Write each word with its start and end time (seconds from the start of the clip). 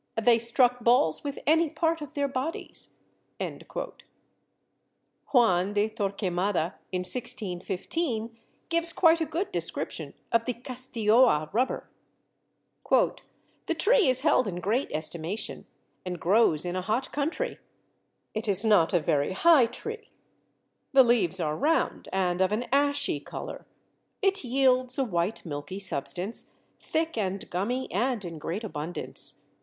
"They 0.19 0.39
struck 0.39 0.79
balls 0.83 1.23
with 1.23 1.37
any 1.45 1.69
part 1.69 2.01
of 2.01 2.15
their 2.15 2.27
bodies." 2.27 2.97
Juan 3.39 3.59
de 5.73 5.89
Torquemada 5.89 6.73
in 6.91 7.01
1615 7.01 8.35
gives 8.69 8.93
quite 8.93 9.21
a 9.21 9.27
good 9.27 9.51
description 9.51 10.15
of 10.31 10.45
the 10.45 10.53
Castilloa 10.55 11.51
rubber: 11.53 11.87
"The 12.89 13.75
tree 13.77 14.07
is 14.07 14.21
held 14.21 14.47
in 14.47 14.55
great 14.55 14.91
estimation, 14.91 15.67
and 16.03 16.19
grows 16.19 16.65
in 16.65 16.75
a 16.75 16.81
hot 16.81 17.11
country. 17.13 17.59
It 18.33 18.47
is 18.47 18.65
not 18.65 18.93
a 18.95 18.99
very 18.99 19.33
high 19.33 19.67
tree: 19.67 20.09
the 20.93 21.03
leaves 21.03 21.39
are 21.39 21.55
round 21.55 22.09
and 22.11 22.41
of 22.41 22.51
an 22.51 22.65
ashy 22.71 23.19
colour: 23.19 23.67
it 24.23 24.43
yields 24.43 24.97
a 24.97 25.03
white 25.03 25.45
milky 25.45 25.77
substance, 25.77 26.55
thick 26.79 27.19
and 27.19 27.47
gummy 27.51 27.87
and 27.91 28.25
in 28.25 28.39
great 28.39 28.63
abundance. 28.63 29.43